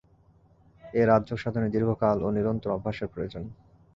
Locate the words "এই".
0.83-1.05